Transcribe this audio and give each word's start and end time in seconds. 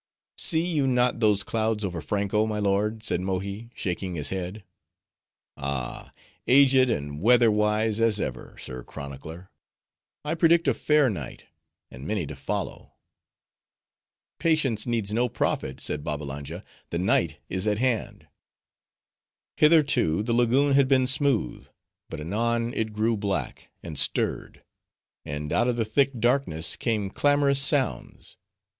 "See 0.39 0.65
you 0.65 0.87
not 0.87 1.19
those 1.19 1.43
clouds 1.43 1.83
over 1.85 2.01
Franko, 2.01 2.47
my 2.47 2.57
lord," 2.57 3.03
said 3.03 3.21
Mohi, 3.21 3.69
shaking 3.75 4.15
his 4.15 4.29
head. 4.31 4.63
"Ah, 5.57 6.11
aged 6.47 6.89
and 6.89 7.21
weather 7.21 7.51
wise 7.51 7.99
as 7.99 8.19
ever, 8.19 8.55
sir 8.57 8.83
chronicler;—I 8.83 10.33
predict 10.33 10.67
a 10.67 10.73
fair 10.73 11.07
night, 11.11 11.43
and 11.91 12.07
many 12.07 12.25
to 12.25 12.35
follow." 12.35 12.93
"Patience 14.39 14.87
needs 14.87 15.13
no 15.13 15.29
prophet," 15.29 15.79
said 15.79 16.03
Babbalanja. 16.03 16.63
"The 16.89 16.97
night, 16.97 17.37
is 17.47 17.67
at 17.67 17.77
hand." 17.77 18.27
Hitherto 19.57 20.23
the 20.23 20.33
lagoon 20.33 20.73
had 20.73 20.87
been 20.87 21.05
smooth: 21.05 21.67
but 22.09 22.19
anon, 22.19 22.73
it 22.73 22.91
grew 22.91 23.15
black, 23.15 23.69
and 23.83 23.99
stirred; 23.99 24.63
and 25.25 25.53
out 25.53 25.67
of 25.67 25.75
the 25.75 25.85
thick 25.85 26.19
darkness 26.19 26.75
came 26.75 27.11
clamorous 27.11 27.61
sounds. 27.61 28.37